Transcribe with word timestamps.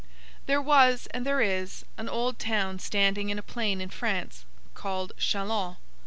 There 0.47 0.63
was, 0.63 1.05
and 1.13 1.27
there 1.27 1.41
is, 1.41 1.85
an 1.95 2.09
old 2.09 2.39
town 2.39 2.79
standing 2.79 3.29
in 3.29 3.37
a 3.37 3.43
plain 3.43 3.79
in 3.79 3.89
France, 3.89 4.45
called 4.73 5.13
Châlons. 5.19 5.77